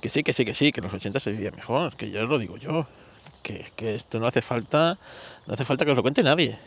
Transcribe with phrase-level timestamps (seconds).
[0.00, 2.22] Que sí, que sí, que sí, que en los 80 se vivía mejor, que ya
[2.22, 2.86] lo digo yo.
[3.42, 4.98] Que, que esto no hace falta,
[5.46, 6.58] no hace falta que os lo cuente nadie.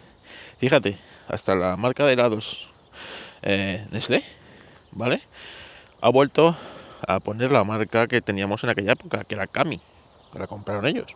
[0.59, 2.69] Fíjate, hasta la marca de helados
[3.41, 4.23] eh, Nestlé,
[4.91, 5.21] ¿vale?
[6.01, 6.55] Ha vuelto
[7.07, 9.81] a poner la marca que teníamos en aquella época, que era Kami,
[10.31, 11.15] que la compraron ellos,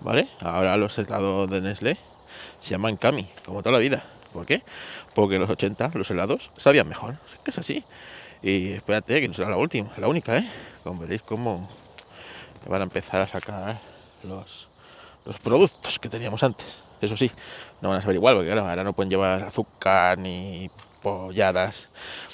[0.00, 0.28] ¿vale?
[0.40, 1.98] Ahora los helados de Nestlé
[2.60, 4.02] se llaman Kami, como toda la vida.
[4.32, 4.62] ¿Por qué?
[5.14, 7.84] Porque en los 80 los helados sabían mejor, que es así.
[8.42, 10.48] Y espérate, que no será la última, la única, ¿eh?
[10.82, 11.68] Como veréis cómo
[12.68, 13.80] van a empezar a sacar
[14.22, 14.68] los,
[15.24, 16.78] los productos que teníamos antes.
[17.00, 17.30] Eso sí,
[17.80, 20.70] no van a saber igual, porque ahora no pueden llevar azúcar ni
[21.02, 21.88] polladas,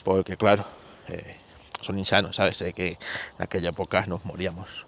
[0.04, 0.66] porque claro,
[1.08, 1.36] eh,
[1.80, 2.62] son insanos, ¿sabes?
[2.74, 2.98] que en
[3.38, 4.84] aquella época nos moríamos,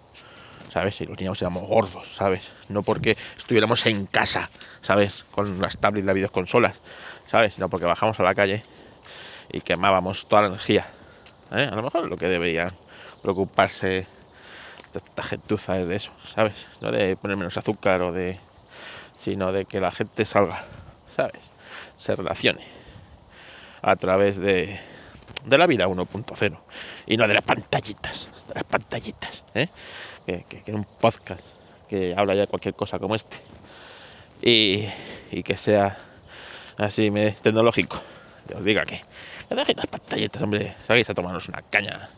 [0.71, 1.01] ¿sabes?
[1.01, 2.43] Y los niños éramos gordos, ¿sabes?
[2.69, 4.51] No porque estuviéramos en casa,
[4.83, 5.25] ¿sabes?
[5.31, 6.81] Con las tablets, las videoconsolas,
[7.27, 7.55] ¿sabes?
[7.55, 8.63] Sino porque bajamos a la calle
[9.51, 10.87] y quemábamos toda la energía.
[11.53, 11.69] ¿eh?
[11.71, 12.71] A lo mejor lo que deberían
[13.23, 14.07] preocuparse
[14.95, 16.67] esta gentuza de eso, ¿sabes?
[16.81, 18.39] No de poner menos azúcar o de.
[19.19, 20.65] sino de que la gente salga,
[21.07, 21.53] ¿sabes?
[21.97, 22.65] Se relacione
[23.83, 24.81] a través de,
[25.45, 26.59] de la vida 1.0
[27.07, 29.69] y no de las pantallitas, de las pantallitas, ¿eh?
[30.27, 31.43] que, que, un podcast
[31.89, 33.39] que habla ya de cualquier cosa como este
[34.43, 34.87] y,
[35.31, 35.97] y que sea
[36.77, 37.11] así
[37.43, 38.01] tecnológico,
[38.57, 39.01] os diga que,
[39.57, 42.09] dejen las pantallitas, hombre, salgáis a tomarnos una caña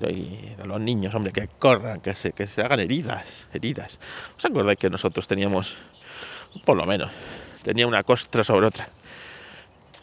[0.00, 3.98] a los niños, hombre, que corran, que se, que se hagan heridas, heridas.
[4.36, 5.76] ¿Os acordáis que nosotros teníamos,
[6.64, 7.10] por lo menos,
[7.62, 8.88] tenía una costra sobre otra?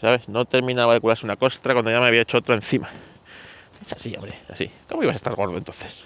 [0.03, 0.28] ¿sabes?
[0.28, 2.90] No terminaba de curarse una costra cuando ya me había hecho otra encima.
[3.81, 4.70] Es así, hombre, así.
[4.90, 6.03] ¿Cómo ibas a estar gordo entonces?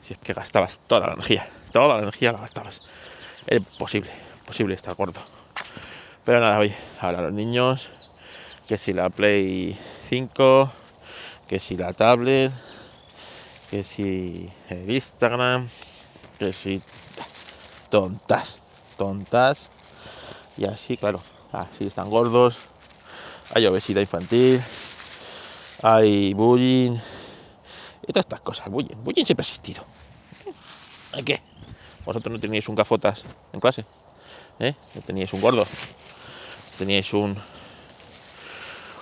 [0.00, 2.80] si es que gastabas toda la energía, toda la energía la gastabas.
[3.46, 5.20] Es imposible, imposible estar gordo.
[6.24, 7.90] Pero nada, oye, ahora los niños,
[8.70, 9.76] que si la Play
[10.10, 10.70] 5,
[11.48, 12.52] que si la tablet,
[13.68, 15.68] que si el Instagram,
[16.38, 16.80] que si
[17.88, 18.62] tontas,
[18.96, 19.72] tontas.
[20.56, 22.58] Y así, claro, así están gordos,
[23.56, 24.62] hay obesidad infantil,
[25.82, 26.92] hay bullying
[28.02, 28.70] y todas estas cosas.
[28.70, 29.82] Bullying, bullying siempre ha existido.
[31.14, 31.42] ¿Hay qué?
[32.04, 33.84] Vosotros no teníais un gafotas en clase,
[34.60, 34.76] ¿eh?
[34.94, 35.66] No teníais un gordo,
[36.78, 37.36] teníais un,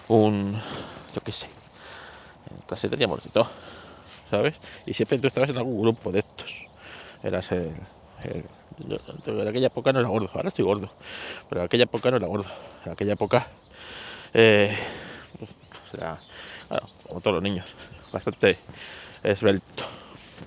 [0.08, 0.54] un,
[1.14, 1.46] yo qué sé.
[2.50, 3.48] En clase teníamos de todo,
[4.30, 4.54] ¿sabes?
[4.86, 6.66] Y siempre tú estabas en algún grupo de estos.
[7.22, 7.74] Eras el,
[8.24, 8.44] el
[9.26, 10.90] en aquella época no era gordo, ahora estoy gordo,
[11.48, 12.48] pero en aquella época no era gordo,
[12.84, 13.48] en aquella época
[14.34, 14.76] eh,
[17.06, 17.66] como todos los niños,
[18.12, 18.58] bastante
[19.22, 19.84] esbelto.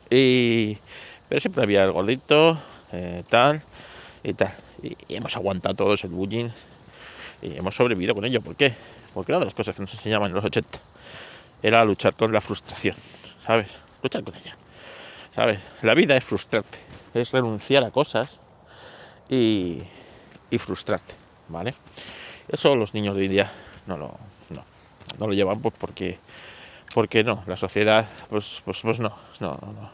[0.09, 0.77] Y,
[1.27, 2.57] pero siempre había el gordito,
[2.91, 3.61] eh, tal
[4.23, 4.55] y tal.
[4.83, 6.49] Y, hemos aguantado todo ese bullying
[7.41, 8.41] y hemos sobrevivido con ello.
[8.41, 8.73] ¿Por qué?
[9.13, 10.79] Porque una de las cosas que nos enseñaban en los 80
[11.61, 12.95] era luchar con la frustración,
[13.45, 13.67] ¿sabes?
[14.01, 14.55] Luchar con ella,
[15.35, 15.59] ¿sabes?
[15.81, 16.79] La vida es frustrarte,
[17.13, 18.39] es renunciar a cosas
[19.29, 19.83] y,
[20.49, 21.13] y frustrarte,
[21.49, 21.73] ¿vale?
[22.47, 23.51] Eso los niños de hoy día
[23.87, 24.07] no lo,
[24.49, 24.65] no,
[25.19, 26.19] no lo llevan pues porque,
[26.93, 29.91] porque no, la sociedad pues, pues, pues no, no, no,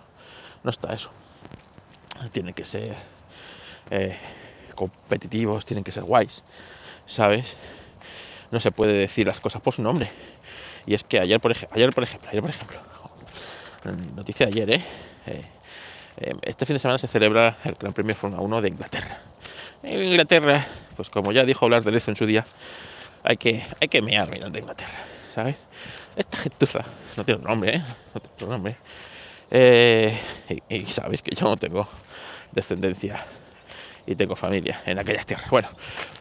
[0.64, 1.10] no está eso.
[2.32, 2.96] Tienen que ser
[3.92, 4.18] eh,
[4.74, 6.44] competitivos, tienen que ser guays,
[7.06, 7.58] ¿sabes?
[8.52, 10.10] No se puede decir las cosas por su nombre.
[10.86, 12.80] Y es que ayer, por, ayer, por ejemplo, ayer, por ejemplo,
[14.16, 14.84] noticia de ayer, ¿eh?
[15.28, 16.34] ¿eh?
[16.42, 19.20] este fin de semana se celebra el Gran Premio Fórmula 1 de Inglaterra.
[19.84, 20.66] En Inglaterra,
[20.96, 22.46] pues como ya dijo hablar de eso en su día,
[23.24, 25.04] hay que, hay que mear de Inglaterra,
[25.34, 25.58] ¿sabes?
[26.16, 26.84] Esta gentuza,
[27.16, 27.84] no tiene nombre, ¿eh?
[28.14, 28.78] No tiene un nombre.
[29.52, 30.18] Eh,
[30.70, 31.88] y, sabéis que yo no tengo
[32.52, 33.24] descendencia
[34.06, 35.50] y tengo familia en aquellas tierras.
[35.50, 35.70] Bueno,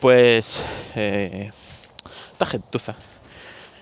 [0.00, 0.60] pues
[0.94, 1.50] eh,
[2.36, 2.94] esta gentuza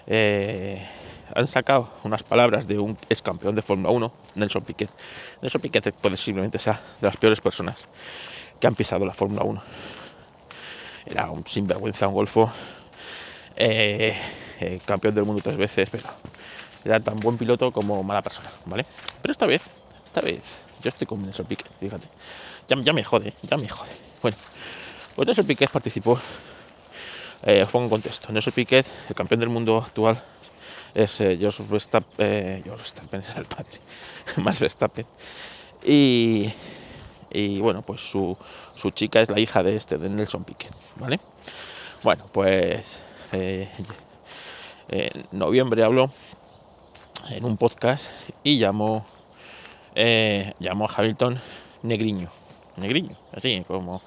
[0.07, 0.89] eh,
[1.35, 4.91] han sacado unas palabras de un ex campeón de Fórmula 1, Nelson Piquet.
[5.43, 7.77] Nelson Piquet posiblemente sea de las peores personas
[8.61, 9.63] que han pisado la Fórmula 1.
[11.07, 12.49] Era un sinvergüenza, un golfo
[13.57, 14.17] eh,
[14.61, 16.05] eh, campeón del mundo tres veces, pero
[16.85, 18.87] era tan buen piloto como mala persona, ¿vale?
[19.21, 19.63] Pero esta vez,
[20.07, 20.43] esta vez,
[20.81, 22.07] yo estoy con Nelson Piquet, fíjate.
[22.69, 23.91] Ya, ya me jode, ya me jode.
[24.23, 24.37] Bueno,
[25.17, 26.21] pues Nelson Piquet participó,
[27.45, 28.33] eh, os pongo en contexto.
[28.33, 30.23] Nelson Piquet, el campeón del mundo actual,
[30.95, 33.79] es eh, Verstappen, George Verstappen es el padre,
[34.37, 35.07] más Verstappen.
[35.85, 36.53] Y,
[37.31, 38.37] y bueno, pues su,
[38.75, 41.21] su chica es la hija de este, de Nelson Piquet, ¿vale?
[42.03, 43.03] Bueno, pues
[43.33, 43.69] eh,
[44.89, 46.11] en noviembre habló
[47.31, 48.11] en un podcast
[48.43, 49.07] y llamó,
[49.95, 51.41] eh, llamó a Hamilton
[51.83, 52.31] negriño.
[52.77, 54.03] Negriño, así como,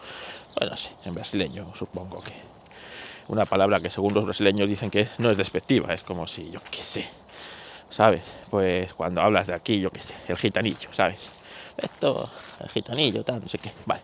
[0.60, 2.56] bueno, sí, en brasileño supongo que.
[3.29, 6.59] Una palabra que según los brasileños dicen que no es despectiva, es como si, yo
[6.71, 7.09] qué sé,
[7.89, 8.24] ¿sabes?
[8.50, 11.29] Pues cuando hablas de aquí, yo qué sé, el gitanillo, ¿sabes?
[11.77, 12.29] Esto,
[12.62, 14.01] el gitanillo, tal, no sé qué, vale.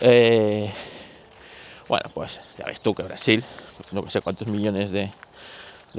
[0.00, 0.72] Eh,
[1.88, 3.44] bueno, pues ya ves tú que Brasil,
[3.92, 5.10] no sé cuántos millones de,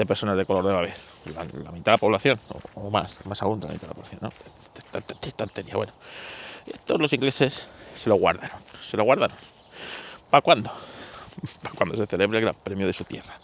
[0.06, 0.94] personas de color debe haber,
[1.34, 2.40] la, mitad de la población,
[2.76, 5.32] o, más, más aún de la mitad de la población, ¿no?
[5.36, 5.94] Tontería, bueno.
[6.86, 9.38] todos los ingleses se lo guardaron, se lo guardaron.
[10.30, 10.72] ¿Para cuándo?
[11.76, 13.38] Cuando se celebre el gran premio de su tierra.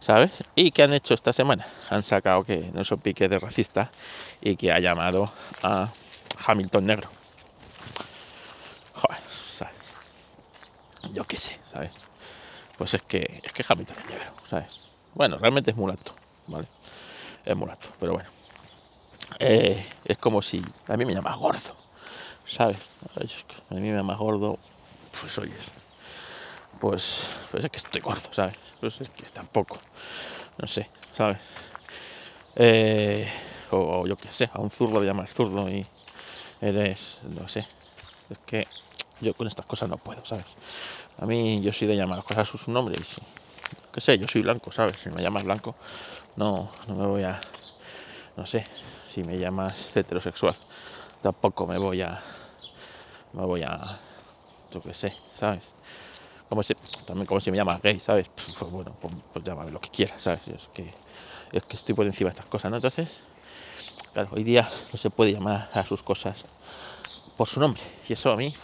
[0.00, 0.42] ¿Sabes?
[0.54, 1.66] ¿Y qué han hecho esta semana?
[1.90, 3.90] Han sacado que no son pique de racista
[4.40, 5.30] y que ha llamado
[5.62, 5.86] a
[6.46, 7.10] Hamilton negro.
[8.94, 9.74] Joder, ¿sabes?
[11.12, 11.90] Yo qué sé, ¿sabes?
[12.78, 14.80] Pues es que, es que Hamilton negro, ¿sabes?
[15.14, 16.14] Bueno, realmente es mulato,
[16.46, 16.66] ¿vale?
[17.44, 18.30] Es mulato, pero bueno.
[19.38, 21.76] Eh, es como si a mí me llamas gordo,
[22.46, 22.78] ¿sabes?
[23.70, 24.58] A mí me llamas gordo,
[25.20, 25.52] pues oye,
[26.80, 28.54] pues, pues es que estoy gordo, ¿sabes?
[28.80, 29.78] Pues es que tampoco,
[30.58, 31.38] no sé, ¿sabes?
[32.56, 33.28] Eh,
[33.70, 35.86] o, yo qué sé, a un zurdo le llamas zurdo y
[36.60, 37.66] eres, no sé,
[38.30, 38.66] es que
[39.20, 40.46] yo con estas cosas no puedo, ¿sabes?
[41.18, 43.22] A mí yo soy de llamar las cosas a sus nombres y
[43.92, 44.96] qué sé, yo soy blanco, ¿sabes?
[45.02, 45.74] Si me llamas blanco,
[46.36, 47.38] no, no me voy a,
[48.36, 48.64] no sé,
[49.08, 50.56] si me llamas heterosexual,
[51.20, 52.20] tampoco me voy a,
[53.34, 53.98] me voy a,
[54.72, 55.62] yo qué sé, ¿sabes?
[57.06, 58.28] También como si me llamas gay, ¿sabes?
[58.34, 60.40] Pues bueno, pues, pues, llámame lo que quieras, ¿sabes?
[60.48, 60.92] Es que,
[61.52, 62.76] es que estoy por encima de estas cosas, ¿no?
[62.76, 63.20] Entonces,
[64.12, 66.44] claro, hoy día no se puede llamar a sus cosas
[67.36, 67.80] por su nombre.
[68.08, 68.54] Y eso a mí.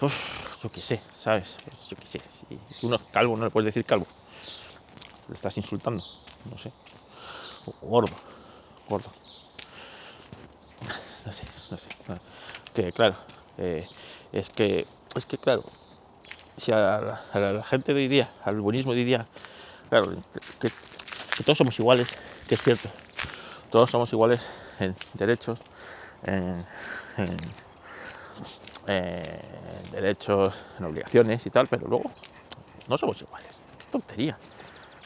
[0.00, 1.56] Uf, yo qué sé, ¿sabes?
[1.88, 2.20] Yo qué sé.
[2.78, 4.06] Si uno es calvo, no le puedes decir calvo.
[5.28, 6.04] Le estás insultando,
[6.50, 6.70] no sé.
[7.80, 8.12] gordo
[8.88, 9.10] gordo.
[11.24, 11.88] No sé, no sé.
[12.74, 13.16] Que claro,
[13.58, 13.88] eh,
[14.32, 15.64] es que, es que claro,
[16.56, 19.26] si a la, gente de hoy día, al buenismo de hoy día,
[19.88, 20.12] claro,
[20.60, 20.70] que,
[21.42, 22.08] todos somos iguales,
[22.48, 22.88] que es cierto,
[23.70, 24.48] todos somos iguales
[24.80, 25.60] en derechos,
[26.24, 26.64] en,
[29.92, 32.10] derechos, en obligaciones y tal, pero luego
[32.88, 33.50] no somos iguales.
[33.78, 34.38] Qué tontería,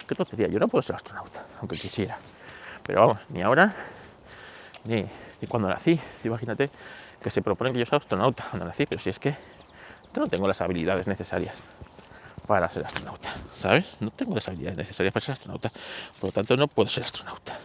[0.07, 0.49] qué tontería.
[0.49, 2.17] Yo no puedo ser astronauta, aunque quisiera.
[2.85, 3.75] Pero vamos, ni ahora,
[4.85, 5.09] ni,
[5.49, 5.99] cuando nací.
[6.25, 6.71] Imagínate
[7.21, 9.35] que se proponen que yo sea astronauta cuando nací, pero si es que
[10.15, 11.55] no tengo las habilidades necesarias
[12.47, 13.97] para ser astronauta, ¿sabes?
[14.01, 15.71] No tengo las habilidades necesarias para ser astronauta,
[16.19, 17.59] por lo tanto no puedo ser astronauta.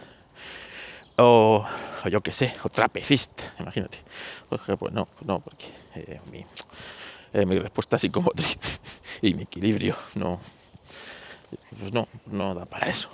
[1.18, 1.66] O,
[2.10, 3.98] yo qué sé, o trapecista, imagínate.
[4.48, 6.44] Pues, pues no, no, porque eh, mi,
[7.32, 8.58] eh, mi respuesta psicomotriz
[9.22, 10.38] y mi equilibrio no,
[11.78, 13.08] pues no, no da para eso.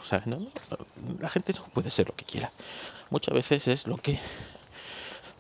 [1.20, 2.50] la gente no puede ser lo que quiera.
[3.11, 4.19] Muchas veces es lo que,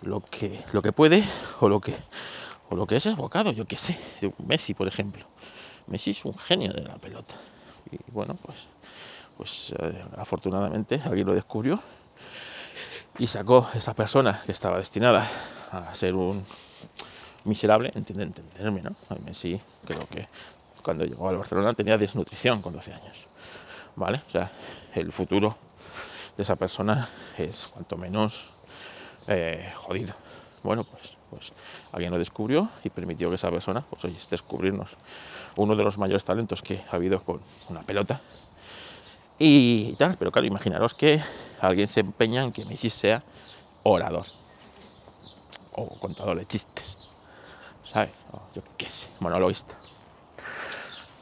[0.02, 1.24] lo que, lo que puede
[1.60, 1.94] o lo que,
[2.72, 3.52] o lo que es evocado.
[3.52, 3.98] Yo qué sé.
[4.46, 5.26] Messi, por ejemplo.
[5.86, 7.34] Messi es un genio de la pelota.
[7.90, 8.58] Y bueno, pues,
[9.36, 11.80] pues eh, afortunadamente alguien lo descubrió
[13.18, 15.28] y sacó esa persona que estaba destinada
[15.70, 16.44] a ser un
[17.44, 18.96] miserable, entenderme, ¿no?
[19.24, 20.26] Messi creo que
[20.82, 23.16] cuando llegó al Barcelona tenía desnutrición con 12 años.
[23.96, 24.22] ¿Vale?
[24.26, 24.50] O sea,
[24.94, 25.54] el futuro
[26.36, 28.48] de esa persona es cuanto menos
[29.26, 30.14] eh, jodido.
[30.62, 31.52] Bueno, pues, pues
[31.92, 34.90] alguien lo descubrió y permitió que esa persona, pues oye, descubrirnos
[35.56, 38.20] uno de los mayores talentos que ha habido con una pelota.
[39.38, 41.20] Y, tal, pero claro, imaginaros que
[41.60, 43.22] alguien se empeña en que Messi sea
[43.82, 44.26] orador
[45.72, 46.96] o contador de chistes,
[47.84, 48.10] ¿sabes?
[48.54, 49.76] yo qué sé, monologuista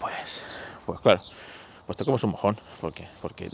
[0.01, 0.43] pues,
[0.87, 1.21] pues claro,
[1.87, 3.51] pues te comes un mojón, porque, porque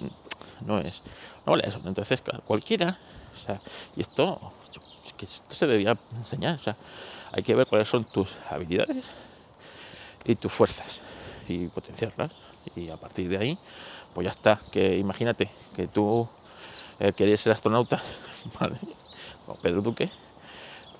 [0.64, 1.02] no es,
[1.44, 1.80] no vale eso.
[1.84, 2.98] Entonces, claro, cualquiera,
[3.34, 3.60] o sea,
[3.96, 4.52] y esto,
[5.16, 6.76] que esto se debía enseñar, o sea,
[7.32, 9.04] hay que ver cuáles son tus habilidades
[10.24, 11.00] y tus fuerzas
[11.48, 12.32] y potenciarlas.
[12.74, 13.58] Y a partir de ahí,
[14.12, 14.60] pues ya está.
[14.72, 16.28] Que imagínate que tú
[16.98, 18.02] eh, querías ser astronauta,
[18.60, 18.76] ¿vale?
[19.44, 20.10] Como Pedro Duque,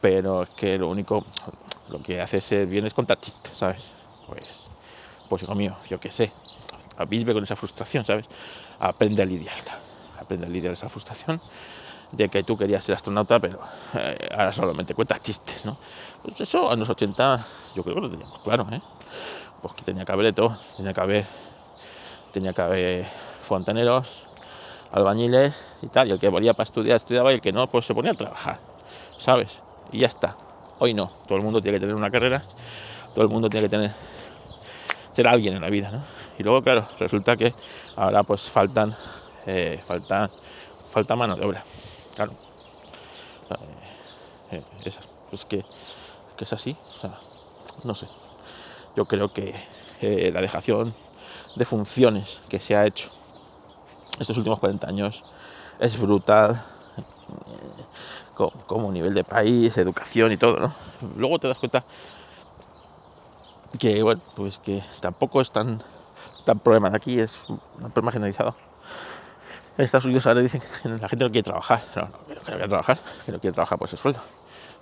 [0.01, 1.25] pero es que lo único,
[1.91, 3.83] lo que hace ser bien es contar chistes, ¿sabes?
[4.27, 4.45] Pues
[5.29, 6.33] pues hijo mío, yo qué sé,
[7.09, 8.27] vive con esa frustración, ¿sabes?
[8.79, 9.79] Aprende a lidiarla,
[10.21, 11.41] aprende a lidiar esa frustración
[12.13, 13.59] de que tú querías ser astronauta, pero
[13.95, 15.77] eh, ahora solamente cuentas chistes, ¿no?
[16.23, 18.81] Pues eso a los 80 yo creo que lo teníamos claro, ¿eh?
[19.61, 21.27] Pues que tenía que haber de todo, tenía que haber,
[22.33, 23.07] tenía que haber
[23.47, 24.09] fontaneros,
[24.93, 27.85] albañiles y tal, y el que volía para estudiar, estudiaba, y el que no, pues
[27.85, 28.59] se ponía a trabajar,
[29.19, 29.59] ¿sabes?
[29.93, 30.37] Y ya está.
[30.79, 32.43] Hoy no, todo el mundo tiene que tener una carrera,
[33.15, 33.93] todo el mundo tiene que tener
[35.17, 36.03] ser alguien en la vida, ¿no?
[36.39, 37.55] Y luego, claro, resulta que
[37.97, 38.95] ahora pues faltan,
[39.47, 40.29] eh, falta,
[40.85, 41.65] falta mano de obra,
[42.17, 42.33] claro.
[44.51, 44.63] Eh,
[45.31, 45.65] pues que,
[46.37, 47.19] que, es así, o sea,
[47.85, 48.09] no sé.
[48.97, 49.55] Yo creo que
[50.01, 50.95] eh, la dejación
[51.57, 53.11] de funciones que se ha hecho
[54.19, 55.25] estos últimos 40 años
[55.79, 56.63] es brutal
[56.97, 60.75] eh, como, nivel de país, educación y todo, ¿no?
[61.17, 61.85] Luego te das cuenta
[63.79, 65.83] que, bueno, pues que tampoco es tan,
[66.45, 66.91] tan problema.
[66.95, 67.61] Aquí es un
[67.93, 68.66] problema generalizado.
[69.79, 71.83] En Estados Unidos ahora dicen que la gente no quiere trabajar.
[71.95, 74.21] No, no, que no quiere trabajar, que no quiere trabajar por ese sueldo.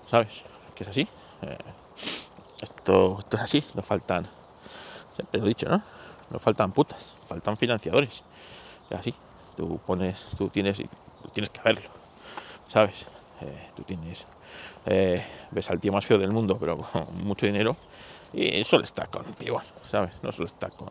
[0.09, 0.29] ¿Sabes?
[0.75, 1.09] Que es así.
[1.43, 1.59] Eh,
[2.63, 3.65] esto, esto, es así.
[3.75, 4.29] Nos faltan,
[5.17, 5.83] siempre lo he dicho, ¿no?
[6.31, 8.23] Nos faltan putas, faltan financiadores.
[8.89, 9.15] Es así.
[9.57, 10.81] Tú pones, tú tienes,
[11.33, 11.91] tienes que verlo.
[12.69, 13.07] ¿Sabes?
[13.41, 14.25] Eh, tú tienes,
[14.87, 17.77] eh, ves al tío más feo del mundo, pero con mucho dinero.
[18.33, 20.13] Y suele estar con pibón, ¿sabes?
[20.23, 20.91] No suele estar con,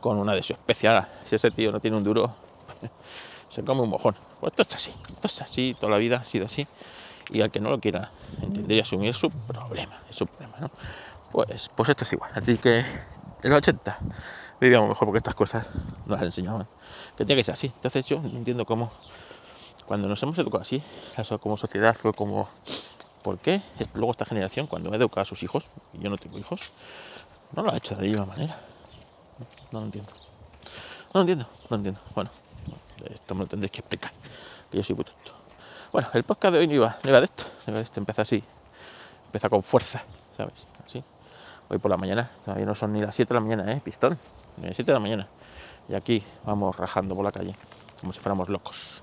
[0.00, 0.90] con una de su especie.
[1.24, 2.43] si ese tío no tiene un duro,
[3.48, 4.16] se come un mojón.
[4.40, 6.66] Pues esto es así, esto es así, toda la vida ha sido así.
[7.30, 8.10] Y al que no lo quiera
[8.42, 10.70] entender y asumir es su problema, su problema, ¿no?
[11.32, 12.30] Pues, pues esto es igual.
[12.34, 13.98] Así que en los 80
[14.60, 15.66] vivíamos mejor porque estas cosas
[16.06, 16.66] nos las enseñaban.
[17.16, 17.66] Que tiene que ser así.
[17.66, 18.92] Entonces yo no entiendo cómo,
[19.86, 20.82] cuando nos hemos educado así,
[21.40, 22.48] como sociedad, fue como,
[23.22, 23.62] ¿por qué?
[23.94, 26.72] Luego esta generación, cuando ha educado a sus hijos, y yo no tengo hijos,
[27.52, 28.58] no lo ha hecho de la misma manera.
[29.70, 30.12] No lo entiendo.
[31.12, 32.00] No lo entiendo, no lo entiendo.
[32.14, 32.30] Bueno,
[33.12, 34.12] esto me lo tendréis que explicar,
[34.70, 35.04] que yo soy muy.
[35.92, 38.00] Bueno, el podcast de hoy no iba, no iba de esto, no iba de esto,
[38.00, 38.42] empieza así,
[39.26, 40.02] empieza con fuerza,
[40.36, 40.54] ¿sabes?
[40.84, 41.02] Así.
[41.68, 43.80] Hoy por la mañana, todavía no son ni las 7 de la mañana, ¿eh?
[43.82, 44.18] Pistón,
[44.58, 45.26] ni las 7 de la mañana.
[45.88, 47.54] Y aquí vamos rajando por la calle,
[48.00, 49.02] como si fuéramos locos.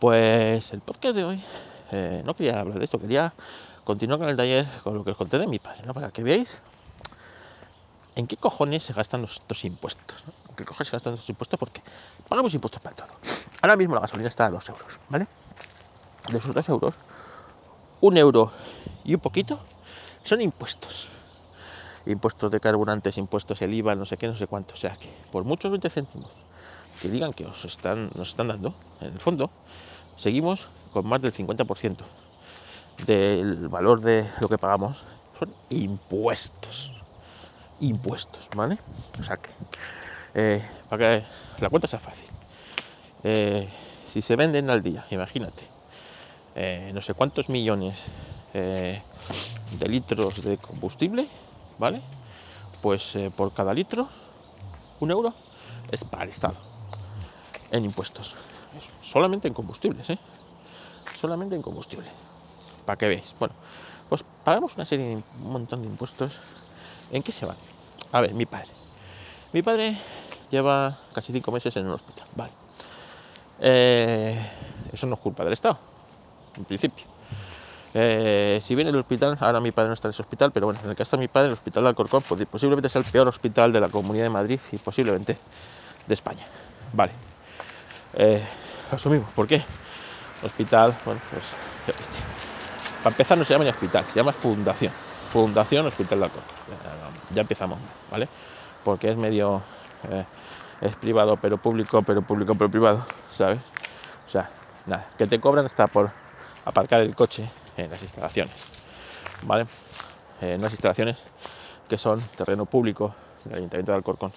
[0.00, 1.44] Pues el podcast de hoy,
[1.92, 3.32] eh, no quería hablar de esto, quería
[3.84, 5.94] continuar con el taller, con lo que os conté de mi padre, ¿no?
[5.94, 6.62] Para que veáis
[8.16, 10.24] en qué cojones se gastan los, estos impuestos.
[10.26, 11.58] ¿En qué cojones se gastan estos impuestos?
[11.58, 11.82] Porque
[12.28, 13.08] pagamos impuestos para todo.
[13.60, 15.26] Ahora mismo la gasolina está a 2 euros, ¿vale?
[16.30, 16.94] De esos 2 euros,
[18.00, 18.52] un euro
[19.04, 19.60] y un poquito
[20.24, 21.08] son impuestos.
[22.06, 24.74] Impuestos de carburantes, impuestos el IVA, no sé qué, no sé cuánto.
[24.74, 26.30] O sea que por muchos 20 céntimos
[27.00, 29.50] que digan que os están, nos están dando, en el fondo,
[30.16, 31.96] seguimos con más del 50%
[33.06, 35.02] del valor de lo que pagamos.
[35.38, 36.92] Son impuestos
[37.82, 38.78] impuestos, ¿vale?
[39.18, 39.50] O sea que,
[40.34, 41.26] eh, para que
[41.60, 42.28] la cuenta sea fácil,
[43.24, 43.68] eh,
[44.10, 45.62] si se venden al día, imagínate,
[46.54, 48.00] eh, no sé cuántos millones
[48.52, 49.00] de
[49.88, 51.26] litros de combustible,
[51.78, 52.02] ¿vale?
[52.82, 54.08] Pues por cada litro,
[55.00, 55.32] un euro
[55.90, 56.56] es para el Estado
[57.70, 58.34] en impuestos.
[59.02, 60.18] Solamente en combustibles, ¿eh?
[61.18, 62.08] Solamente en combustible.
[62.84, 63.34] Para que veáis.
[63.38, 63.54] Bueno,
[64.08, 66.38] pues pagamos una serie de un montón de impuestos.
[67.10, 67.56] ¿En qué se van?
[68.12, 68.68] A ver, mi padre.
[69.52, 69.96] Mi padre
[70.52, 72.26] lleva casi cinco meses en un hospital.
[72.36, 72.52] Vale.
[73.60, 74.50] Eh,
[74.92, 75.78] eso no es culpa del Estado,
[76.56, 77.06] en principio.
[77.94, 80.80] Eh, si viene del hospital, ahora mi padre no está en ese hospital, pero bueno,
[80.82, 83.72] en el caso de mi padre, el hospital de Alcorcón posiblemente sea el peor hospital
[83.72, 85.36] de la Comunidad de Madrid y posiblemente
[86.06, 86.44] de España.
[86.92, 87.12] Vale.
[88.14, 88.42] Eh,
[88.90, 89.30] asumimos.
[89.32, 89.62] ¿Por qué?
[90.42, 91.44] Hospital, bueno, pues
[93.02, 94.92] para empezar no se llama ni hospital, se llama fundación.
[95.26, 96.54] Fundación Hospital de Alcorcón.
[97.30, 97.78] Ya empezamos,
[98.10, 98.28] ¿vale?
[98.84, 99.62] Porque es medio,
[100.10, 100.24] eh,
[100.82, 103.60] es privado pero público, pero público pero privado, ¿sabes?
[104.28, 104.50] O sea,
[104.86, 106.10] nada, que te cobran hasta por
[106.64, 108.54] aparcar el coche en las instalaciones,
[109.46, 109.66] ¿vale?
[110.40, 111.18] En unas instalaciones
[111.88, 114.32] que son terreno público del Ayuntamiento de Alcorcón,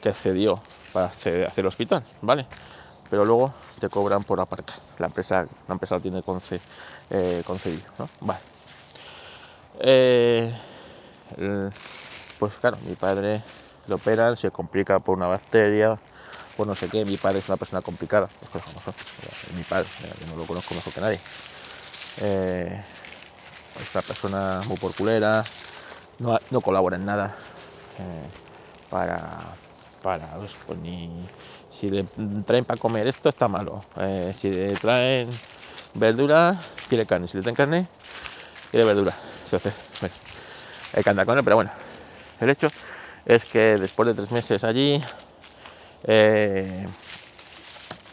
[0.00, 0.60] que cedió
[0.92, 2.46] para hacer el hospital, ¿vale?
[3.10, 4.76] Pero luego te cobran por aparcar.
[4.98, 6.22] La empresa, la empresa lo tiene
[7.10, 8.08] eh, concedido, ¿no?
[8.20, 8.40] Vale.
[9.80, 10.52] Eh,
[12.38, 13.42] pues claro, mi padre
[13.88, 15.98] lo operan, se complica por una bacteria,
[16.56, 17.04] por no sé qué.
[17.04, 18.28] Mi padre es una persona complicada,
[19.56, 19.88] Mi padre,
[20.20, 21.20] yo no lo conozco mejor que nadie.
[22.20, 22.84] Eh,
[23.80, 25.44] es una persona muy porculera,
[26.18, 27.34] no, no colabora en nada
[27.98, 28.28] eh,
[28.90, 29.38] para,
[30.02, 31.28] para pues, pues, ni
[31.70, 32.04] si le
[32.44, 33.84] traen para comer esto está malo.
[33.96, 35.28] Eh, si le traen
[35.94, 37.28] verdura, quiere carne.
[37.28, 37.86] Si le traen carne,
[38.70, 39.12] quiere verdura.
[39.44, 40.14] Entonces, bueno,
[40.94, 41.70] hay que andar con él, pero bueno,
[42.40, 42.68] el hecho
[43.28, 45.00] es que después de tres meses allí
[46.04, 46.86] eh,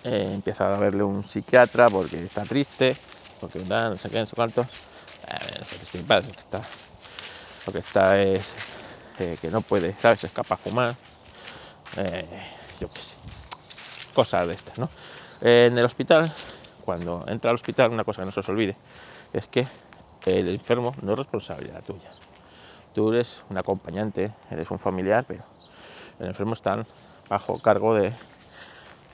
[0.03, 2.95] eh, empieza a verle un psiquiatra porque está triste,
[3.39, 4.67] porque no sé qué, no sé cuántos.
[4.67, 6.61] Eh, no sé qué lo que está,
[7.65, 8.53] lo que está es
[9.15, 10.25] que no puede, ¿sabes?
[10.25, 10.93] Es capaz fumar.
[12.81, 13.15] yo qué sé,
[14.13, 14.89] cosas de estas, ¿no?
[15.41, 16.31] en el hospital,
[16.83, 18.75] cuando entra al hospital, una cosa que no se os olvide
[19.31, 19.65] es que
[20.25, 22.24] el enfermo no es responsabilidad tuya.
[22.95, 25.43] Tú eres un acompañante, eres un familiar, pero
[26.17, 26.81] el enfermo está
[27.27, 28.13] bajo cargo del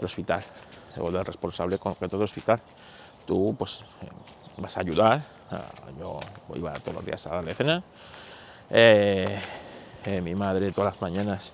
[0.04, 0.44] hospital
[1.00, 2.62] o del responsable concreto del hospital.
[3.26, 3.84] Tú pues
[4.58, 5.26] vas a ayudar,
[6.00, 6.20] yo
[6.54, 7.84] iba todos los días a darle cena,
[8.70, 9.42] eh,
[10.06, 11.52] eh, mi madre todas las mañanas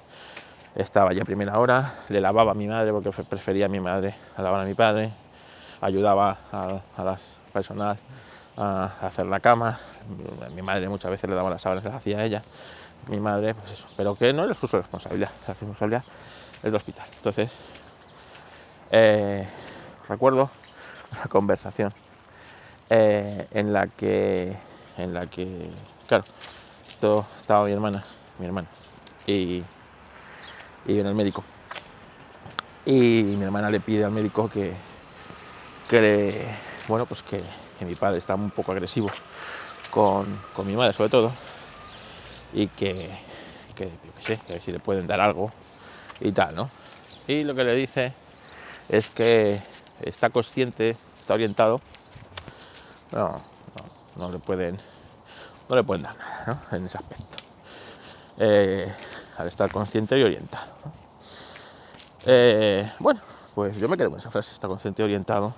[0.76, 4.16] estaba ya a primera hora, le lavaba a mi madre porque prefería a mi madre
[4.36, 5.12] a lavar a mi padre,
[5.80, 7.22] ayudaba a, las
[7.58, 7.98] personas
[8.56, 9.80] a hacer la cama,
[10.56, 12.42] mi madre muchas veces le daba las sábanas, las hacía ella,
[13.08, 16.04] mi madre, pues eso, pero que no era su responsabilidad, la responsabilidad
[16.64, 17.06] del hospital.
[17.16, 17.52] Entonces,
[18.92, 19.48] eh,
[20.08, 20.50] recuerdo
[21.12, 21.94] una conversación
[22.90, 24.56] eh, en la que,
[24.98, 25.70] en la que,
[26.08, 26.24] claro,
[26.88, 28.04] esto estaba mi hermana,
[28.40, 28.68] mi hermana,
[29.28, 29.64] y
[30.88, 31.44] y en el médico.
[32.86, 34.74] Y mi hermana le pide al médico que,
[35.90, 36.48] que
[36.88, 37.44] bueno, pues que,
[37.82, 39.10] mi padre está un poco agresivo
[39.92, 41.32] con, mi madre sobre todo
[42.54, 43.10] y que,
[43.76, 43.92] que,
[44.22, 45.52] sé, que si le pueden dar algo
[46.20, 46.70] y tal, ¿no?
[47.28, 48.14] Y lo que le dice
[48.90, 49.62] es que
[50.02, 51.82] está consciente, está orientado,
[53.12, 53.42] no,
[54.16, 54.80] no, le pueden
[55.70, 56.78] no le pueden dar nada ¿no?
[56.78, 57.38] en ese aspecto.
[58.38, 58.92] Eh,
[59.38, 60.66] al estar consciente y orientado.
[62.26, 63.22] Eh, bueno,
[63.56, 65.54] pues yo me quedo con esa frase, está consciente y orientado.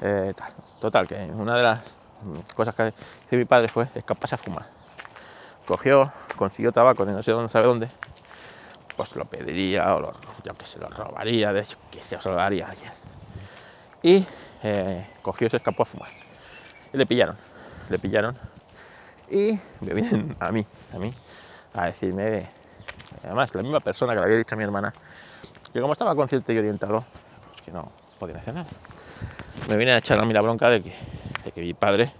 [0.00, 0.34] Eh,
[0.80, 1.84] Total, que una de las
[2.54, 4.66] cosas que hizo mi padre fue escaparse a fumar.
[5.66, 7.88] Cogió, consiguió tabaco de no sé dónde, sabe dónde,
[8.96, 10.12] pues lo pediría o lo,
[10.44, 12.92] yo que se lo robaría, de hecho, que se lo robaría a alguien.
[14.02, 14.26] Y
[14.62, 16.10] eh, cogió y se escapó a fumar.
[16.92, 17.36] Y le pillaron,
[17.88, 18.38] le pillaron.
[19.30, 21.12] Y me vienen a mí, a mí,
[21.74, 22.48] a decirme,
[23.24, 24.94] además la misma persona que le había dicho a mi hermana,
[25.72, 27.04] que como estaba consciente y orientado,
[27.64, 28.68] que no podía hacer nada.
[29.68, 30.94] Me viene a echar a mí la bronca de que,
[31.52, 32.12] que mi padre,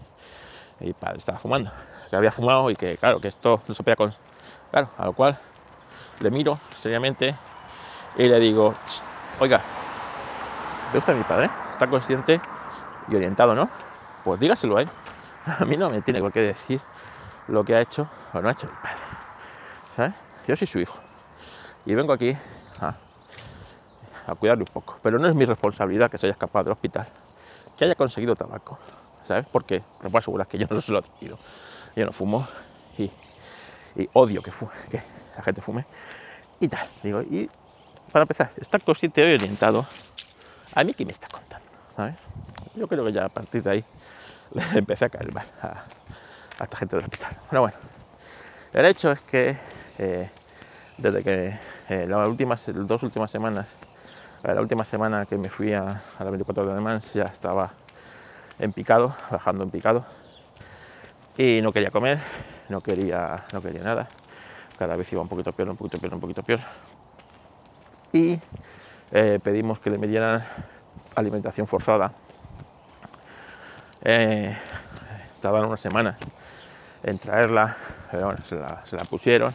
[0.81, 1.71] mi padre estaba fumando,
[2.11, 4.13] que había fumado y que claro, que esto no se podía con...
[4.73, 5.39] Claro, a lo cual
[6.19, 7.37] le miro seriamente
[8.17, 8.75] y le digo,
[9.39, 9.61] oiga,
[10.93, 11.49] ¿ve usted a mi padre?
[11.71, 12.41] Está consciente
[13.09, 13.69] y orientado, ¿no?
[14.25, 14.89] Pues dígaselo a él.
[15.61, 16.81] A mí no me tiene por qué decir
[17.47, 19.03] lo que ha hecho o no ha hecho mi padre.
[19.95, 20.15] ¿Sabes?
[20.49, 20.99] Yo soy su hijo
[21.85, 22.37] y vengo aquí
[22.81, 22.95] a,
[24.27, 24.99] a cuidarle un poco.
[25.01, 27.07] Pero no es mi responsabilidad que se haya escapado del hospital,
[27.77, 28.79] que haya conseguido tabaco.
[29.25, 29.47] ¿Sabes?
[29.51, 31.39] Porque te puedo asegurar que yo no se lo he adquirido.
[31.97, 32.47] Yo no fumo
[32.99, 33.11] y,
[34.13, 34.53] odio que,
[35.37, 35.85] la gente fume
[36.61, 36.89] y tal.
[37.03, 37.51] Digo, y
[38.13, 39.87] para empezar, estar consciente y orientado,
[40.75, 42.15] a mí que me está contando, ¿sabes?
[42.75, 43.85] Yo creo que ya a partir de ahí
[44.53, 45.85] le empecé a caer mal a,
[46.63, 47.37] esta gente del hospital.
[47.51, 47.77] Pero bueno,
[48.73, 49.57] el hecho es que
[49.99, 50.31] eh,
[50.99, 51.59] desde que
[51.89, 53.77] eh, las últimas, dos últimas semanas,
[54.55, 57.73] la última semana que me fui a, a la 24 de Mans ya estaba
[58.59, 60.05] en picado, bajando en picado,
[61.37, 62.19] y no quería comer,
[62.69, 64.09] no quería, no quería nada,
[64.79, 66.61] cada vez iba un poquito peor, un poquito peor, un poquito peor,
[68.13, 68.39] y
[69.43, 70.45] pedimos que le dieran
[71.15, 72.13] alimentación forzada.
[74.03, 74.57] Eh,
[75.41, 76.17] tardaron una semana
[77.03, 77.77] en traerla,
[78.11, 79.53] pero bueno, se la, pusieron,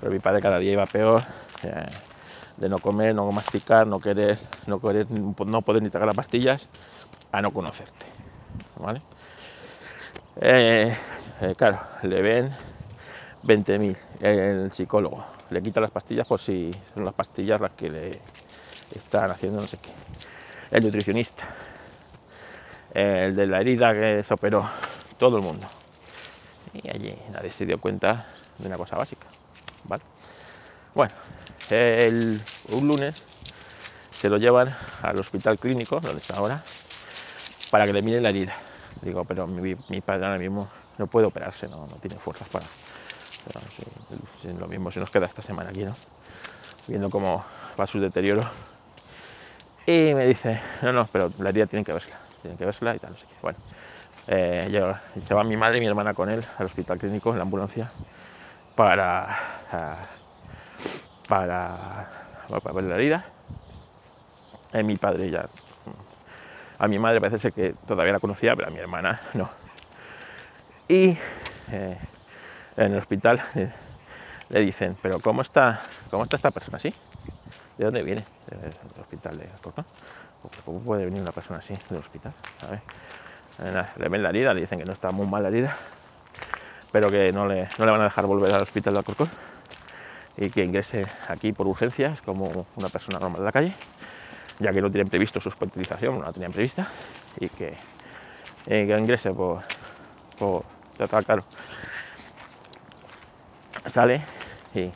[0.00, 1.22] pero mi padre cada día iba peor,
[1.62, 1.86] eh,
[2.62, 6.68] de no comer, no masticar, no querer, no querer, no poder ni tragar las pastillas,
[7.32, 8.06] a no conocerte,
[8.76, 9.02] ¿vale?
[10.40, 10.96] Eh,
[11.40, 12.50] eh, claro, le ven
[13.42, 18.20] 20.000 el psicólogo, le quita las pastillas por si son las pastillas las que le
[18.94, 19.90] están haciendo no sé qué.
[20.70, 21.42] El nutricionista,
[22.94, 24.70] el de la herida que se operó,
[25.18, 25.66] todo el mundo
[26.74, 28.26] y allí nadie se dio cuenta
[28.58, 29.26] de una cosa básica.
[29.84, 30.02] ¿vale?
[30.94, 31.12] Bueno,
[31.72, 33.22] el, un lunes
[34.10, 36.62] se lo llevan al hospital clínico, donde está ahora,
[37.70, 38.54] para que le miren la herida.
[39.00, 42.64] Digo, pero mi, padre ahora mismo no puede operarse, no, no tiene fuerzas para.
[44.58, 45.96] lo mismo se nos queda esta semana aquí, ¿no?
[46.86, 47.44] Viendo cómo
[47.80, 48.42] va su deterioro.
[49.86, 52.98] Y me dice, no, no, pero la herida tienen que verla, tienen que verla y
[53.00, 53.26] tal, no sé.
[53.42, 53.58] Bueno,
[54.28, 54.94] eh,
[55.44, 57.90] mi madre y mi hermana con él al hospital clínico en la ambulancia
[58.76, 59.36] para,
[61.32, 62.10] para,
[62.46, 63.24] para ver la herida.
[64.74, 65.46] Eh, mi padre ya,
[66.78, 69.48] a mi madre parece ser que todavía la conocía, pero a mi hermana no.
[70.88, 71.16] Y
[71.70, 71.98] eh,
[72.76, 73.40] en el hospital
[74.50, 76.92] le dicen, pero ¿cómo está, cómo está esta persona así?
[77.78, 78.26] ¿De dónde viene?
[78.50, 79.48] Del hospital de
[80.66, 82.34] ¿Cómo puede venir una persona así del hospital?
[83.96, 85.78] le ven la herida, le dicen que no está muy mal la herida,
[86.90, 89.30] pero que no le, no le van a dejar volver al hospital de Alcorcón
[90.36, 93.72] y que ingrese aquí por urgencias como una persona normal de la calle,
[94.58, 96.88] ya que no tienen previsto su hospitalización, no la tenían prevista,
[97.38, 97.74] y que,
[98.64, 99.62] que ingrese por,
[100.38, 100.64] por
[100.98, 101.44] está claro.
[103.86, 104.22] Sale
[104.74, 104.90] y,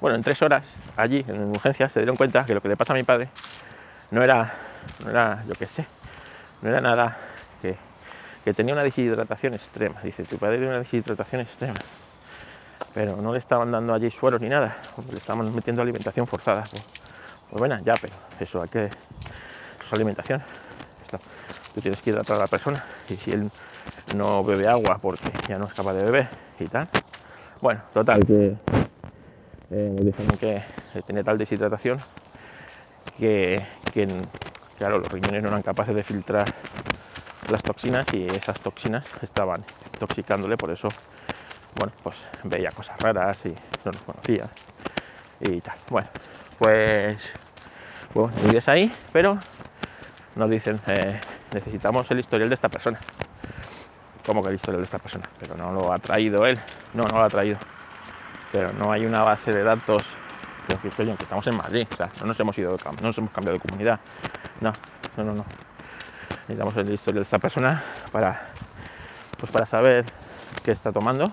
[0.00, 2.92] bueno, en tres horas allí en urgencias se dieron cuenta que lo que le pasa
[2.92, 3.28] a mi padre
[4.10, 4.52] no era,
[5.02, 5.86] no era yo qué sé,
[6.62, 7.16] no era nada
[7.62, 7.76] que,
[8.54, 10.00] tenía una deshidratación extrema.
[10.00, 11.74] Dice, tu padre tiene una deshidratación extrema.
[12.94, 14.76] Pero no le estaban dando allí suelos ni nada,
[15.10, 16.64] le estaban metiendo alimentación forzada.
[16.70, 16.84] Pues,
[17.50, 18.84] pues bueno, ya, pero eso hay que.
[18.86, 20.42] Eso es alimentación.
[21.74, 23.50] Tú tienes que hidratar a la persona y si él
[24.16, 26.88] no bebe agua porque ya no es capaz de beber y tal.
[27.60, 28.56] Bueno, total, que
[29.70, 30.62] eh, que
[31.02, 32.00] tenía tal deshidratación
[33.18, 33.62] que,
[33.92, 34.08] que,
[34.78, 36.46] claro, los riñones no eran capaces de filtrar
[37.50, 40.88] las toxinas y esas toxinas estaban intoxicándole, por eso,
[41.76, 43.50] bueno, pues veía cosas raras y
[43.84, 44.48] no los conocía
[45.40, 45.76] y tal.
[45.88, 46.08] Bueno,
[46.58, 47.34] pues,
[48.14, 49.38] bueno, vives ahí, pero
[50.34, 51.20] nos dicen, eh,
[51.52, 52.98] necesitamos el historial de esta persona.
[54.24, 55.24] ¿Cómo que el historial de esta persona?
[55.40, 56.58] Pero no lo ha traído él.
[56.94, 57.58] No, no lo ha traído.
[58.52, 60.02] Pero no hay una base de datos.
[60.66, 60.88] que
[61.22, 64.00] estamos en Madrid, o sea, no nos hemos ido, no nos hemos cambiado de comunidad.
[64.60, 64.72] No,
[65.16, 65.44] no, no, no.
[66.40, 68.48] Necesitamos el historial de esta persona para,
[69.38, 70.04] pues para saber
[70.62, 71.32] qué está tomando,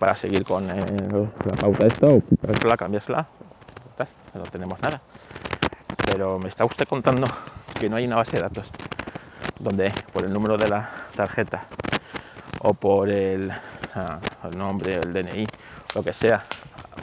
[0.00, 0.84] para seguir con eh,
[1.44, 2.22] la pauta esta o
[2.66, 3.28] la cambiársela.
[4.34, 5.00] No tenemos nada.
[6.06, 7.26] Pero me está usted contando
[7.78, 8.70] que no hay una base de datos
[9.58, 11.66] donde por el número de la tarjeta
[12.60, 13.52] o por el,
[13.94, 15.46] ah, el nombre, el DNI,
[15.94, 16.42] lo que sea,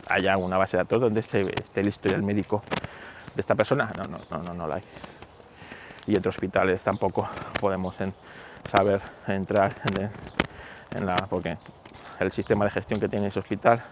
[0.09, 2.63] haya una base de datos donde esté, esté el historial médico
[3.35, 3.91] de esta persona.
[3.95, 4.83] No, no, no, no, no la hay.
[6.07, 7.29] Y entre hospitales tampoco
[7.59, 7.95] podemos
[8.71, 9.75] saber entrar
[10.95, 11.15] en, la.
[11.29, 11.57] porque
[12.19, 13.83] el sistema de gestión que tiene ese hospital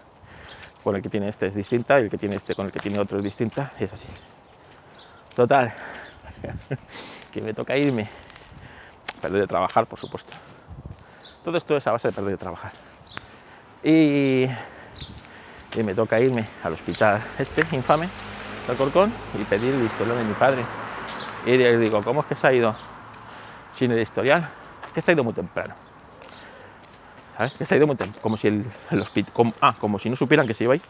[0.82, 2.78] con el que tiene este es distinta y el que tiene este con el que
[2.78, 4.08] tiene otro es distinta y es así.
[5.34, 5.74] Total,
[7.32, 8.08] que me toca irme,
[9.20, 10.32] perder de trabajar, por supuesto.
[11.42, 12.72] Todo esto es a base de perder de trabajar.
[13.82, 14.46] Y,
[15.74, 18.08] y me toca irme al hospital este infame
[18.68, 20.64] de Corcón y pedir el historial de mi padre.
[21.44, 22.74] Y le digo, ¿cómo es que se ha ido
[23.76, 24.48] sin el historial?
[24.94, 25.74] Que se ha ido muy temprano.
[27.58, 28.20] Que se ha ido muy temprano.
[28.22, 28.64] Como si el,
[29.00, 29.32] hospital.
[29.32, 30.82] Como, ah, como si no supieran que se iba ahí.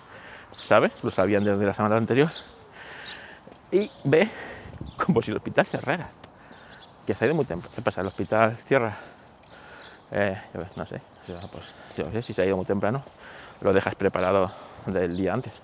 [0.52, 0.92] ¿Sabes?
[1.02, 2.30] Lo sabían desde la semana anterior
[3.70, 4.30] y ve
[5.04, 6.08] como si el hospital cerrara.
[7.06, 7.72] Que se ha ido muy temprano.
[7.74, 8.00] ¿Qué pasa?
[8.00, 8.96] El hospital cierra.
[10.10, 10.40] Eh,
[10.76, 11.00] no sé.
[11.26, 11.64] Pues,
[11.96, 13.02] yo sé si se ha ido muy temprano.
[13.60, 14.50] Lo dejas preparado
[14.86, 15.60] del día antes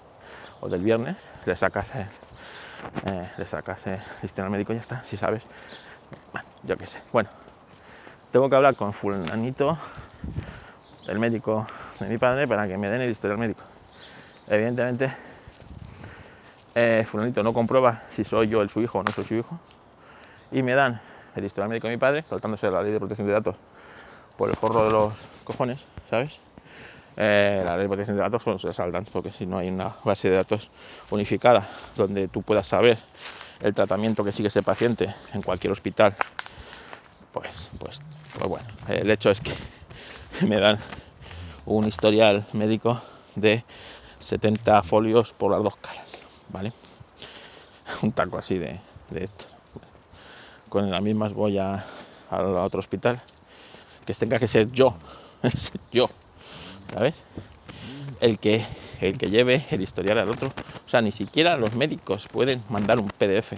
[0.61, 1.17] o del viernes.
[1.47, 2.07] Le sacas, eh,
[3.07, 5.05] eh, le sacas el sistema médico y ya está.
[5.05, 5.43] Si sabes.
[6.33, 7.01] Bueno, yo qué sé.
[7.13, 7.29] Bueno,
[8.31, 9.79] tengo que hablar con fulanito,
[11.07, 11.67] el médico
[12.01, 13.63] de mi padre, para que me den el historial médico.
[14.49, 15.13] Evidentemente
[16.75, 19.59] eh, fulanito no comprueba si soy yo el su hijo o no soy su hijo,
[20.51, 21.01] y me dan
[21.37, 23.57] el historial médico de mi padre, saltándose la ley de protección de datos
[24.37, 25.13] por el forro de los
[25.45, 26.39] cojones, ¿sabes?
[27.17, 30.31] Eh, la ley de protección de datos se saltan, porque si no hay una base
[30.31, 30.71] de datos
[31.11, 32.99] unificada donde tú puedas saber
[33.61, 36.15] el tratamiento que sigue ese paciente en cualquier hospital,
[37.33, 38.03] pues, pues,
[38.37, 39.53] pues bueno, el hecho es que
[40.49, 40.79] me dan
[41.67, 43.01] un historial médico
[43.35, 43.65] de
[44.21, 46.09] 70 folios por las dos caras.
[46.49, 46.73] ¿vale?
[48.03, 48.81] Un taco así de,
[49.15, 49.47] esto.
[50.69, 51.85] Con las mismas voy a,
[52.31, 53.21] a otro hospital.
[54.05, 54.97] Que tenga que ser yo,
[55.93, 56.11] yo,
[56.93, 57.23] ¿sabes?
[58.21, 58.65] El que,
[59.01, 60.49] el que lleve el historial al otro.
[60.85, 63.55] O sea, ni siquiera los médicos pueden mandar un PDF.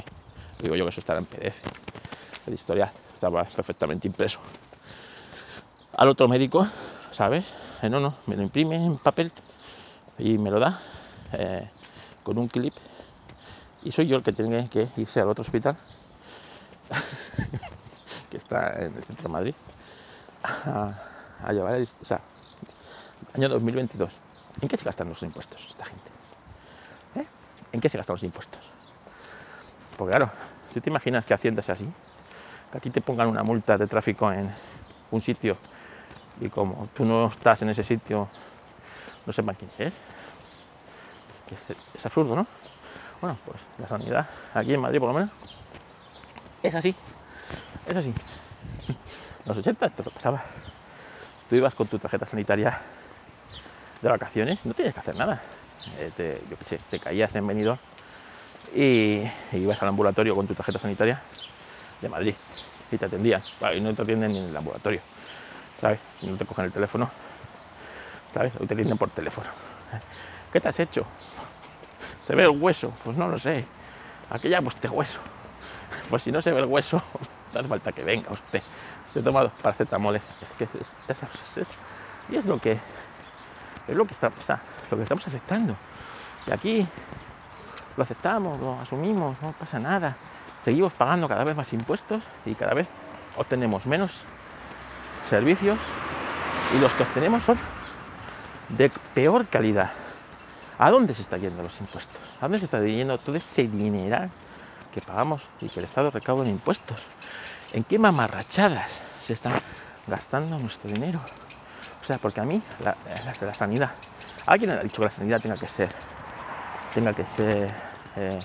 [0.61, 1.63] Digo yo que eso estará en PDF.
[2.47, 4.41] El historial estaba perfectamente impreso.
[5.97, 6.67] Al otro médico,
[7.13, 7.47] ¿sabes?
[7.83, 9.33] Eh, no, no, me lo imprime en papel
[10.19, 10.81] y me lo da.
[11.33, 11.69] Eh,
[12.25, 12.75] con un clip
[13.85, 15.77] y soy yo el que tiene que irse al otro hospital
[18.31, 19.55] que está en el centro de Madrid
[20.43, 22.21] a, llevar el, o sea,
[23.35, 24.11] año 2022
[24.63, 26.11] ¿en qué se gastan los impuestos esta gente?
[27.17, 27.27] ¿Eh?
[27.73, 28.61] ¿en qué se gastan los impuestos?
[29.99, 30.31] porque claro,
[30.73, 31.87] si te imaginas que Hacienda sea así
[32.73, 34.51] que a ti te pongan una multa de tráfico en
[35.11, 35.59] un sitio
[36.41, 38.29] y como tú no estás en ese sitio
[39.27, 39.95] no sepan quién es
[41.53, 42.47] es, absurdo, ¿no?
[43.21, 45.31] Bueno, pues la sanidad aquí en Madrid por lo menos
[46.63, 46.95] es así,
[47.87, 48.09] es así.
[48.89, 50.43] En los 80 esto pasaba.
[51.49, 52.81] Tú ibas con tu tarjeta sanitaria
[54.01, 55.43] de vacaciones, no tienes que hacer nada.
[55.99, 57.79] Eh, yo qué sé, te caías en venido
[58.75, 61.21] y, ibas al ambulatorio con tu tarjeta sanitaria
[62.01, 62.35] de Madrid
[62.91, 63.43] y te atendían.
[63.75, 65.01] y no te atienden ni en el ambulatorio,
[65.85, 66.01] ¿sabes?
[66.23, 67.11] No te cogen el teléfono,
[68.33, 68.55] ¿sabes?
[68.59, 69.51] Hoy te por teléfono.
[70.51, 71.05] ¿Qué te has hecho?
[72.23, 72.91] ¿Se ve el hueso?
[73.05, 73.67] Pues no lo sé.
[74.31, 75.19] Aquí ya pues este hueso.
[76.09, 77.03] Pues si no se ve el hueso,
[77.53, 78.63] no hace falta que venga usted.
[79.13, 80.17] Se ha tomado paracetamol.
[80.17, 80.23] Es
[80.57, 81.67] que es,
[82.31, 82.81] y es lo que
[83.87, 84.33] es lo que está,
[84.91, 85.75] lo que estamos aceptando.
[86.47, 86.89] Y aquí
[87.99, 90.17] lo aceptamos, lo asumimos, no pasa nada.
[90.63, 92.89] Seguimos pagando cada vez más impuestos y cada vez
[93.37, 94.13] obtenemos menos
[95.29, 95.79] servicios
[96.75, 97.59] y los que obtenemos son
[98.71, 99.91] de peor calidad.
[100.79, 102.21] ¿A dónde se están yendo los impuestos?
[102.39, 104.29] ¿A dónde se está yendo todo ese dinero
[104.93, 107.07] que pagamos y que el Estado recauda en impuestos?
[107.75, 109.61] ¿En qué mamarrachadas se está
[110.07, 111.21] gastando nuestro dinero?
[112.03, 112.97] O sea, porque a mí, la,
[113.55, 113.91] sanidad,
[114.47, 115.89] alguien ha dicho que la sanidad tenga que ser,
[116.93, 117.75] tenga que ser
[118.17, 118.39] eh,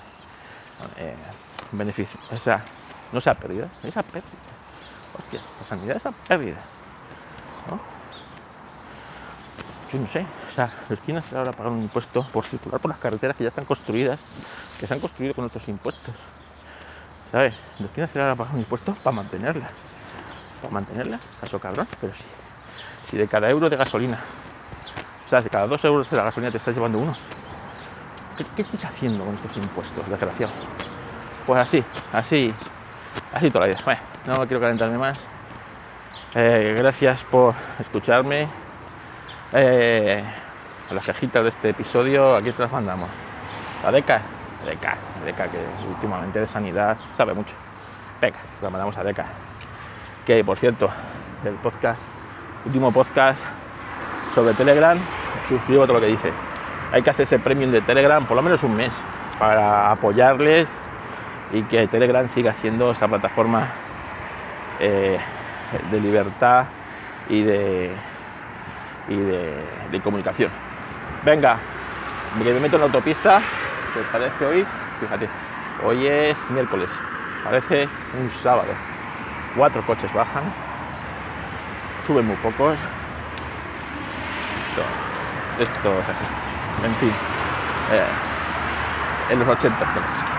[0.97, 1.15] eh,
[1.73, 2.63] beneficio, o sea,
[3.11, 4.48] no sea pérdida, esa pérdida.
[5.19, 6.58] Hostias, la sanidad es esa pérdida.
[9.91, 12.89] Yo no sé, o sea, los quieren hacer ahora pagar un impuesto por circular por
[12.89, 14.19] las carreteras que ya están construidas,
[14.79, 16.13] que se han construido con otros impuestos.
[17.32, 17.53] ¿Sabes?
[17.79, 19.71] Los quieren hacer ahora pagar un impuesto para mantenerlas.
[20.62, 22.23] Para mantenerlas, caso cabrón, pero sí.
[23.08, 24.19] Si de cada euro de gasolina,
[25.25, 27.15] o sea, de cada dos euros de la gasolina te estás llevando uno,
[28.38, 30.53] ¿qué, qué estás haciendo con estos impuestos, desgraciado?
[31.47, 32.53] Pues así, así,
[33.34, 33.82] así toda la vida.
[33.84, 35.19] Bueno, no quiero calentarme más.
[36.36, 38.47] Eh, gracias por escucharme.
[39.53, 40.23] Eh,
[40.91, 43.10] las cajitas de este episodio, aquí se las mandamos.
[43.84, 44.21] La DECA,
[44.65, 47.55] DECA, DECA, que últimamente de sanidad sabe mucho.
[48.21, 49.25] Venga, se la mandamos a DECA.
[50.25, 50.89] Que por cierto,
[51.43, 52.01] el podcast,
[52.65, 53.43] último podcast
[54.36, 54.99] sobre Telegram,
[55.47, 56.32] suscribo a todo lo que dice.
[56.91, 58.93] Hay que hacerse premium de Telegram por lo menos un mes
[59.39, 60.67] para apoyarles
[61.51, 63.69] y que Telegram siga siendo esa plataforma
[64.79, 65.19] eh,
[65.91, 66.65] de libertad
[67.27, 67.91] y de,
[69.07, 70.51] y de, comunicación.
[71.23, 71.57] Venga,
[72.37, 73.41] me meto en la autopista,
[73.93, 74.65] que parece hoy,
[74.99, 75.27] fíjate,
[75.83, 76.89] hoy es miércoles,
[77.43, 77.89] parece
[78.19, 78.69] un sábado.
[79.55, 80.43] Cuatro coches bajan,
[82.05, 82.79] suben muy pocos.
[85.59, 86.23] Esto, es así.
[86.85, 87.11] En fin,
[87.91, 90.38] eh, en los 80 esto